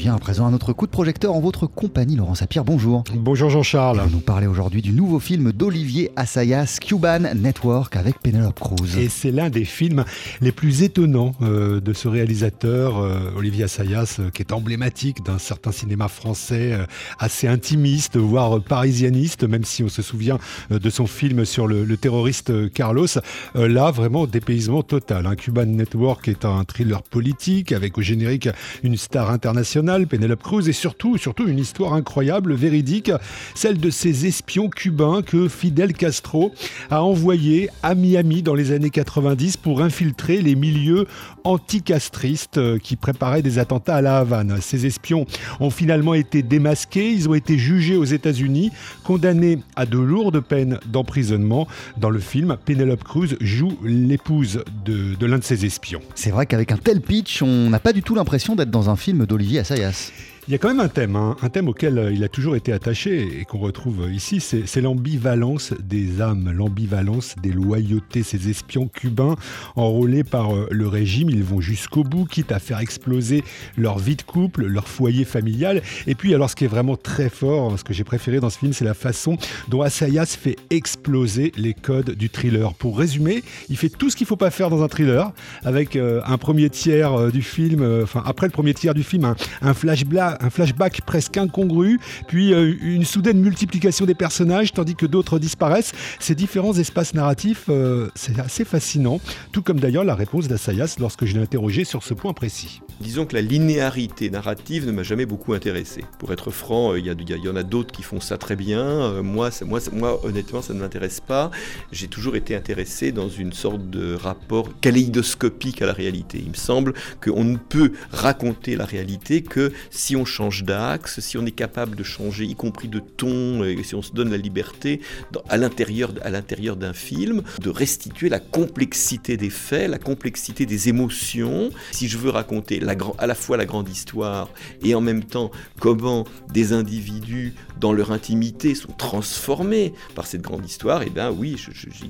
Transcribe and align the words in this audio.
vient 0.00 0.14
à 0.14 0.18
présent 0.18 0.46
à 0.46 0.50
notre 0.50 0.72
coup 0.72 0.86
de 0.86 0.90
projecteur 0.90 1.34
en 1.34 1.40
votre 1.40 1.66
compagnie, 1.66 2.16
Laurent 2.16 2.34
Sapir. 2.34 2.64
Bonjour. 2.64 3.04
Bonjour 3.14 3.50
Jean-Charles. 3.50 4.00
Vous 4.00 4.16
nous 4.16 4.20
parlez 4.20 4.46
aujourd'hui 4.46 4.80
du 4.80 4.92
nouveau 4.92 5.20
film 5.20 5.52
d'Olivier 5.52 6.10
Assayas, 6.16 6.78
Cuban 6.80 7.34
Network, 7.34 7.96
avec 7.96 8.18
Penelope 8.18 8.58
Cruz. 8.58 8.96
Et 8.98 9.10
c'est 9.10 9.30
l'un 9.30 9.50
des 9.50 9.66
films 9.66 10.06
les 10.40 10.52
plus 10.52 10.82
étonnants 10.82 11.34
euh, 11.42 11.80
de 11.80 11.92
ce 11.92 12.08
réalisateur, 12.08 12.96
euh, 12.96 13.30
Olivier 13.36 13.64
Assayas, 13.64 14.16
euh, 14.20 14.30
qui 14.30 14.40
est 14.40 14.52
emblématique 14.52 15.22
d'un 15.22 15.36
certain 15.36 15.70
cinéma 15.70 16.08
français 16.08 16.78
assez 17.18 17.46
intimiste, 17.46 18.16
voire 18.16 18.62
parisianiste, 18.62 19.44
même 19.44 19.64
si 19.64 19.82
on 19.82 19.90
se 19.90 20.00
souvient 20.00 20.38
de 20.70 20.90
son 20.90 21.06
film 21.06 21.44
sur 21.44 21.66
le, 21.66 21.84
terroriste 21.98 22.72
Carlos. 22.72 23.06
là, 23.54 23.90
vraiment, 23.90 24.26
dépaysement 24.26 24.82
total. 24.82 25.26
Hein. 25.26 25.36
Cuban 25.36 25.66
Network 25.66 26.26
est 26.28 26.46
un 26.46 26.64
thriller 26.64 27.02
politique 27.02 27.72
avec 27.72 27.98
au 27.98 28.00
générique 28.00 28.48
une 28.82 28.96
star 28.96 29.30
internationale, 29.30 29.89
Penelope 29.90 30.42
Cruz, 30.42 30.68
et 30.68 30.72
surtout, 30.72 31.18
surtout 31.18 31.48
une 31.48 31.58
histoire 31.58 31.94
incroyable, 31.94 32.54
véridique, 32.54 33.10
celle 33.54 33.78
de 33.78 33.90
ces 33.90 34.26
espions 34.26 34.68
cubains 34.68 35.22
que 35.22 35.48
Fidel 35.48 35.92
Castro 35.92 36.52
a 36.90 37.02
envoyés 37.02 37.68
à 37.82 37.94
Miami 37.94 38.42
dans 38.42 38.54
les 38.54 38.72
années 38.72 38.90
90 38.90 39.56
pour 39.56 39.82
infiltrer 39.82 40.42
les 40.42 40.54
milieux 40.54 41.06
anticastristes 41.44 42.58
euh, 42.58 42.78
qui 42.78 42.96
préparaient 42.96 43.42
des 43.42 43.58
attentats 43.58 43.96
à 43.96 44.00
la 44.00 44.18
Havane. 44.18 44.58
Ces 44.60 44.86
espions 44.86 45.26
ont 45.58 45.70
finalement 45.70 46.14
été 46.14 46.42
démasqués, 46.42 47.10
ils 47.10 47.28
ont 47.28 47.34
été 47.34 47.58
jugés 47.58 47.96
aux 47.96 48.04
États-Unis, 48.04 48.70
condamnés 49.02 49.58
à 49.74 49.86
de 49.86 49.98
lourdes 49.98 50.40
peines 50.40 50.78
d'emprisonnement. 50.86 51.66
Dans 51.96 52.10
le 52.10 52.20
film, 52.20 52.56
Penelope 52.64 53.02
Cruz 53.02 53.36
joue 53.40 53.76
l'épouse 53.82 54.62
de, 54.84 55.16
de 55.16 55.26
l'un 55.26 55.38
de 55.38 55.44
ces 55.44 55.66
espions. 55.66 56.00
C'est 56.14 56.30
vrai 56.30 56.46
qu'avec 56.46 56.70
un 56.70 56.76
tel 56.76 57.00
pitch, 57.00 57.42
on 57.42 57.70
n'a 57.70 57.80
pas 57.80 57.92
du 57.92 58.02
tout 58.02 58.14
l'impression 58.14 58.54
d'être 58.54 58.70
dans 58.70 58.90
un 58.90 58.96
film 58.96 59.26
d'Olivier 59.26 59.60
Assayas. 59.60 59.79
yes. 59.80 60.12
Il 60.50 60.54
y 60.54 60.56
a 60.56 60.58
quand 60.58 60.66
même 60.66 60.80
un 60.80 60.88
thème, 60.88 61.14
hein, 61.14 61.36
un 61.42 61.48
thème 61.48 61.68
auquel 61.68 61.96
euh, 61.96 62.12
il 62.12 62.24
a 62.24 62.28
toujours 62.28 62.56
été 62.56 62.72
attaché 62.72 63.38
et 63.40 63.44
qu'on 63.44 63.60
retrouve 63.60 64.10
ici, 64.12 64.40
c'est 64.40 64.80
l'ambivalence 64.80 65.72
des 65.80 66.20
âmes, 66.20 66.50
l'ambivalence 66.52 67.36
des 67.40 67.52
loyautés. 67.52 68.24
Ces 68.24 68.50
espions 68.50 68.88
cubains 68.88 69.36
enrôlés 69.76 70.24
par 70.24 70.52
euh, 70.52 70.66
le 70.72 70.88
régime, 70.88 71.30
ils 71.30 71.44
vont 71.44 71.60
jusqu'au 71.60 72.02
bout, 72.02 72.24
quitte 72.24 72.50
à 72.50 72.58
faire 72.58 72.80
exploser 72.80 73.44
leur 73.76 74.00
vie 74.00 74.16
de 74.16 74.22
couple, 74.22 74.66
leur 74.66 74.88
foyer 74.88 75.24
familial. 75.24 75.82
Et 76.08 76.16
puis, 76.16 76.34
alors, 76.34 76.50
ce 76.50 76.56
qui 76.56 76.64
est 76.64 76.66
vraiment 76.66 76.96
très 76.96 77.28
fort, 77.28 77.78
ce 77.78 77.84
que 77.84 77.94
j'ai 77.94 78.02
préféré 78.02 78.40
dans 78.40 78.50
ce 78.50 78.58
film, 78.58 78.72
c'est 78.72 78.84
la 78.84 78.94
façon 78.94 79.38
dont 79.68 79.82
Assayas 79.82 80.26
fait 80.26 80.56
exploser 80.70 81.52
les 81.58 81.74
codes 81.74 82.10
du 82.16 82.28
thriller. 82.28 82.74
Pour 82.74 82.98
résumer, 82.98 83.44
il 83.68 83.76
fait 83.76 83.88
tout 83.88 84.10
ce 84.10 84.16
qu'il 84.16 84.24
ne 84.24 84.30
faut 84.30 84.36
pas 84.36 84.50
faire 84.50 84.68
dans 84.68 84.82
un 84.82 84.88
thriller, 84.88 85.32
avec 85.62 85.94
euh, 85.94 86.20
un 86.26 86.38
premier 86.38 86.70
tiers 86.70 87.30
du 87.30 87.42
film, 87.42 87.88
enfin, 88.02 88.24
après 88.26 88.48
le 88.48 88.52
premier 88.52 88.74
tiers 88.74 88.94
du 88.94 89.04
film, 89.04 89.24
un, 89.24 89.36
un 89.62 89.74
flashback 89.74 90.39
un 90.40 90.50
flashback 90.50 91.02
presque 91.02 91.36
incongru, 91.36 91.98
puis 92.26 92.52
euh, 92.52 92.74
une 92.80 93.04
soudaine 93.04 93.40
multiplication 93.40 94.06
des 94.06 94.14
personnages 94.14 94.72
tandis 94.72 94.94
que 94.94 95.06
d'autres 95.06 95.38
disparaissent. 95.38 95.92
Ces 96.18 96.34
différents 96.34 96.74
espaces 96.74 97.14
narratifs, 97.14 97.66
euh, 97.68 98.08
c'est 98.14 98.38
assez 98.38 98.64
fascinant, 98.64 99.20
tout 99.52 99.62
comme 99.62 99.80
d'ailleurs 99.80 100.04
la 100.04 100.14
réponse 100.14 100.48
d'Assayas 100.48 100.96
lorsque 100.98 101.24
je 101.24 101.34
l'ai 101.34 101.42
interrogé 101.42 101.84
sur 101.84 102.02
ce 102.02 102.14
point 102.14 102.32
précis. 102.32 102.80
Disons 103.00 103.26
que 103.26 103.34
la 103.34 103.42
linéarité 103.42 104.30
narrative 104.30 104.86
ne 104.86 104.92
m'a 104.92 105.02
jamais 105.02 105.26
beaucoup 105.26 105.52
intéressé. 105.52 106.04
Pour 106.18 106.32
être 106.32 106.50
franc, 106.50 106.92
euh, 106.92 106.98
il 106.98 107.06
y, 107.06 107.48
en 107.48 107.56
a 107.56 107.62
d'autres 107.62 107.92
qui 107.92 108.02
font 108.02 108.20
ça 108.20 108.38
très 108.38 108.56
bien. 108.56 109.22
moi, 109.22 109.50
moi, 109.66 110.24
honnêtement, 110.24 110.62
ça 110.62 110.74
ne 110.74 110.80
m'intéresse 110.80 111.20
pas. 111.20 111.50
J'ai 111.92 112.08
toujours 112.08 112.36
été 112.36 112.54
intéressé 112.54 113.12
dans 113.12 113.28
une 113.28 113.52
sorte 113.52 113.90
de 113.90 114.14
rapport 114.14 114.68
kaléidoscopique 114.80 115.82
à 115.82 115.86
la 115.86 115.92
réalité. 115.92 116.40
Il 116.42 116.50
me 116.50 116.54
semble 116.54 116.94
qu'on 117.22 117.44
ne 117.44 117.56
peut 117.56 117.92
raconter 118.10 118.76
la 118.76 118.84
réalité 118.84 119.42
que 119.42 119.72
si 119.90 120.16
on 120.16 120.24
change 120.30 120.64
d'axe, 120.64 121.20
si 121.20 121.36
on 121.36 121.44
est 121.44 121.50
capable 121.50 121.96
de 121.96 122.02
changer, 122.02 122.44
y 122.44 122.54
compris 122.54 122.88
de 122.88 123.00
ton, 123.00 123.64
et 123.64 123.82
si 123.82 123.94
on 123.94 124.02
se 124.02 124.12
donne 124.12 124.30
la 124.30 124.36
liberté 124.36 125.00
à 125.48 125.56
l'intérieur 125.56 126.12
à 126.22 126.30
l'intérieur 126.30 126.76
d'un 126.76 126.92
film, 126.92 127.42
de 127.60 127.70
restituer 127.70 128.28
la 128.28 128.40
complexité 128.40 129.36
des 129.36 129.50
faits, 129.50 129.90
la 129.90 129.98
complexité 129.98 130.66
des 130.66 130.88
émotions. 130.88 131.70
Si 131.92 132.08
je 132.08 132.18
veux 132.18 132.30
raconter 132.30 132.80
la, 132.80 132.94
à 133.18 133.26
la 133.26 133.34
fois 133.34 133.56
la 133.56 133.66
grande 133.66 133.88
histoire 133.88 134.48
et 134.82 134.94
en 134.94 135.00
même 135.00 135.24
temps 135.24 135.50
comment 135.78 136.26
des 136.52 136.72
individus 136.72 137.54
dans 137.78 137.92
leur 137.92 138.12
intimité 138.12 138.74
sont 138.74 138.92
transformés 138.92 139.94
par 140.14 140.26
cette 140.26 140.42
grande 140.42 140.64
histoire, 140.64 141.02
et 141.02 141.06
eh 141.08 141.10
bien 141.10 141.30
oui, 141.30 141.56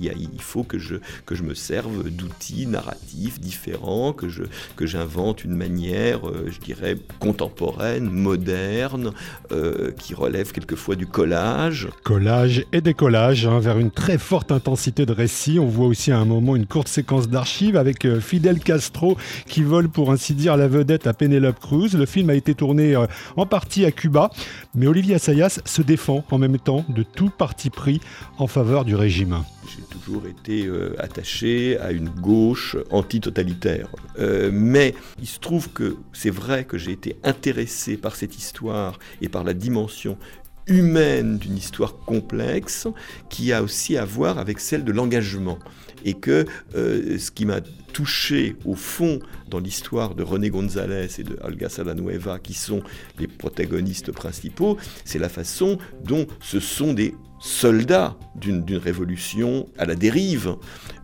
il 0.00 0.42
faut 0.42 0.64
que 0.64 0.78
je, 0.78 0.96
que 1.26 1.34
je 1.34 1.42
me 1.42 1.54
serve 1.54 2.08
d'outils 2.10 2.66
narratifs 2.66 3.38
différents, 3.40 4.12
que 4.12 4.28
je 4.28 4.44
que 4.76 4.86
j'invente 4.86 5.44
une 5.44 5.54
manière, 5.54 6.28
euh, 6.28 6.48
je 6.50 6.58
dirais, 6.60 6.96
contemporaine, 7.18 7.97
moderne, 8.04 9.12
euh, 9.52 9.90
qui 9.98 10.14
relève 10.14 10.52
quelquefois 10.52 10.96
du 10.96 11.06
collage. 11.06 11.88
Collage 12.04 12.64
et 12.72 12.80
décollage, 12.80 13.46
hein, 13.46 13.58
vers 13.58 13.78
une 13.78 13.90
très 13.90 14.18
forte 14.18 14.52
intensité 14.52 15.06
de 15.06 15.12
récit. 15.12 15.58
On 15.58 15.66
voit 15.66 15.86
aussi 15.86 16.12
à 16.12 16.18
un 16.18 16.24
moment 16.24 16.56
une 16.56 16.66
courte 16.66 16.88
séquence 16.88 17.28
d'archives 17.28 17.76
avec 17.76 18.04
euh, 18.04 18.20
Fidel 18.20 18.60
Castro 18.60 19.16
qui 19.46 19.62
vole 19.62 19.88
pour 19.88 20.10
ainsi 20.10 20.34
dire 20.34 20.56
la 20.56 20.68
vedette 20.68 21.06
à 21.06 21.14
Penelope 21.14 21.60
Cruz. 21.60 21.90
Le 21.94 22.06
film 22.06 22.30
a 22.30 22.34
été 22.34 22.54
tourné 22.54 22.94
euh, 22.94 23.06
en 23.36 23.46
partie 23.46 23.84
à 23.84 23.90
Cuba, 23.90 24.30
mais 24.74 24.86
Olivier 24.86 25.16
Assayas 25.16 25.60
se 25.64 25.82
défend 25.82 26.24
en 26.30 26.38
même 26.38 26.58
temps 26.58 26.84
de 26.88 27.02
tout 27.02 27.30
parti 27.30 27.70
pris 27.70 28.00
en 28.38 28.46
faveur 28.46 28.84
du 28.84 28.94
régime. 28.94 29.42
J'ai 29.68 29.82
toujours 29.84 30.26
été 30.26 30.68
attaché 30.98 31.78
à 31.78 31.92
une 31.92 32.08
gauche 32.08 32.76
antitotalitaire. 32.90 33.88
mais 34.52 34.94
il 35.20 35.26
se 35.26 35.38
trouve 35.38 35.70
que 35.70 35.96
c'est 36.12 36.30
vrai 36.30 36.64
que 36.64 36.78
j'ai 36.78 36.92
été 36.92 37.16
intéressé 37.22 37.96
par 37.96 38.16
cette 38.16 38.36
histoire 38.36 38.98
et 39.20 39.28
par 39.28 39.44
la 39.44 39.54
dimension 39.54 40.18
humaine 40.68 41.38
d'une 41.38 41.56
histoire 41.56 41.96
complexe 41.96 42.86
qui 43.28 43.52
a 43.52 43.62
aussi 43.62 43.96
à 43.96 44.04
voir 44.04 44.38
avec 44.38 44.60
celle 44.60 44.84
de 44.84 44.92
l'engagement. 44.92 45.58
Et 46.04 46.14
que 46.14 46.46
euh, 46.76 47.18
ce 47.18 47.30
qui 47.32 47.44
m'a 47.44 47.60
touché 47.92 48.54
au 48.64 48.74
fond 48.74 49.18
dans 49.48 49.58
l'histoire 49.58 50.14
de 50.14 50.22
René 50.22 50.50
González 50.50 51.08
et 51.18 51.24
de 51.24 51.36
Olga 51.42 51.68
Salanueva, 51.68 52.38
qui 52.38 52.54
sont 52.54 52.82
les 53.18 53.26
protagonistes 53.26 54.12
principaux, 54.12 54.76
c'est 55.04 55.18
la 55.18 55.28
façon 55.28 55.78
dont 56.04 56.26
ce 56.40 56.60
sont 56.60 56.92
des 56.92 57.14
soldats 57.40 58.16
d'une 58.38 58.76
révolution 58.76 59.68
à 59.78 59.84
la 59.84 59.94
dérive, 59.94 60.56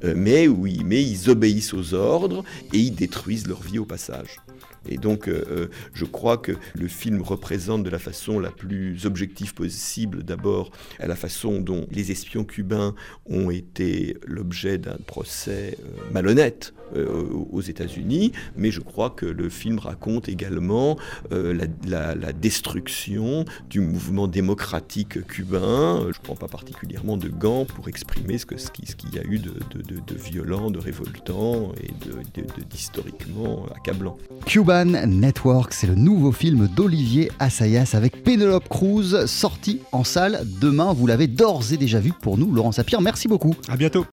euh, 0.05 0.15
mais 0.17 0.47
oui, 0.49 0.83
mais 0.85 1.03
ils 1.03 1.31
obéissent 1.31 1.75
aux 1.75 1.95
ordres 1.95 2.45
et 2.73 2.79
ils 2.79 2.95
détruisent 2.95 3.47
leur 3.47 3.63
vie 3.63 3.79
au 3.79 3.85
passage. 3.85 4.37
Et 4.87 4.99
donc, 4.99 5.29
euh, 5.29 5.45
euh, 5.49 5.67
je 5.95 6.05
crois 6.05 6.37
que 6.37 6.53
le 6.75 6.89
film 6.89 7.23
représente 7.23 7.85
de 7.85 7.91
la 7.91 7.99
façon 7.99 8.39
la 8.39 8.51
plus 8.51 9.07
objective 9.07 9.55
possible, 9.55 10.23
d'abord, 10.23 10.71
la 11.01 11.17
façon 11.17 11.59
dont 11.59 11.87
les 11.91 12.13
espions 12.13 12.45
cubains 12.45 12.95
ont 13.25 13.51
été 13.51 14.19
l'objet 14.27 14.77
d'un 14.77 14.99
procès 15.07 15.79
malhonnête 16.13 16.75
aux 17.51 17.63
États-Unis, 17.63 18.33
mais 18.57 18.71
je 18.71 18.79
crois 18.79 19.11
que 19.11 19.27
le 19.27 19.49
film 19.49 19.79
raconte 19.79 20.29
également 20.29 20.97
la, 21.31 22.33
destruction 22.33 23.47
du 23.69 23.81
mouvement 23.81 24.29
démocratique 24.29 25.27
cubain. 25.27 26.07
Je 26.25 26.31
ne 26.31 26.37
prends 26.37 26.47
pas 26.47 26.51
particulièrement 26.51 27.19
de 27.19 27.29
gants 27.29 27.67
pour 27.67 27.87
exprimer 27.87 28.39
ce 28.39 28.47
qu'il 28.47 28.59
ce 28.59 28.71
qui, 28.71 29.09
y 29.13 29.19
a 29.19 29.25
eu 29.25 29.39
de, 29.39 29.53
de, 29.75 30.15
violent, 30.15 30.71
de 30.71 30.79
révoltant 30.79 31.73
et 31.79 31.91
d'historiquement 32.71 33.67
accablant. 33.77 34.17
Network, 35.07 35.75
c'est 35.75 35.87
le 35.87 35.97
nouveau 35.97 36.33
film 36.33 36.67
d'Olivier 36.69 37.31
Assayas 37.41 37.91
avec 37.93 38.25
Penelope 38.25 38.71
Cruz, 38.71 39.27
sorti 39.27 39.81
en 39.93 40.03
salle 40.03 40.47
demain. 40.63 40.95
Vous 40.95 41.07
l'avez 41.07 41.27
d'ores 41.27 41.75
et 41.75 41.77
déjà 41.77 42.01
vu 42.01 42.13
pour 42.23 42.39
nous, 42.39 42.55
Laurent 42.55 42.73
Sapir. 42.73 43.03
Merci 43.03 43.29
beaucoup. 43.29 43.55
À 43.69 43.77
bientôt. 43.77 44.07